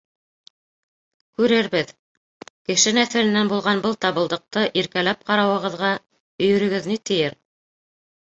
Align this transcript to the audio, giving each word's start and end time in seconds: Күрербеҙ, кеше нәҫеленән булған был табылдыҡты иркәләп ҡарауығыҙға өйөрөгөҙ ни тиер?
Күрербеҙ, 1.39 1.89
кеше 2.71 2.93
нәҫеленән 2.99 3.51
булған 3.51 3.83
был 3.85 3.93
табылдыҡты 4.05 4.63
иркәләп 4.83 5.21
ҡарауығыҙға 5.29 5.91
өйөрөгөҙ 6.47 6.89
ни 6.93 6.97
тиер? 7.11 7.37